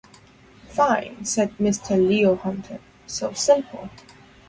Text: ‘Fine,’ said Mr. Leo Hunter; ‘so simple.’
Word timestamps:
‘Fine,’ 0.67 1.23
said 1.25 1.55
Mr. 1.59 1.91
Leo 1.95 2.35
Hunter; 2.35 2.79
‘so 3.05 3.33
simple.’ 3.33 3.87